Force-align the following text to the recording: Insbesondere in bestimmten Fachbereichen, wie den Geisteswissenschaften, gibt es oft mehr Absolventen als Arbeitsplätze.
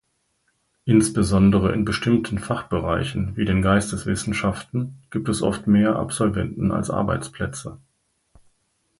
Insbesondere 0.85 1.73
in 1.75 1.85
bestimmten 1.85 2.39
Fachbereichen, 2.39 3.37
wie 3.37 3.45
den 3.45 3.61
Geisteswissenschaften, 3.61 4.97
gibt 5.11 5.29
es 5.29 5.43
oft 5.43 5.67
mehr 5.67 5.95
Absolventen 5.97 6.71
als 6.71 6.89
Arbeitsplätze. 6.89 7.77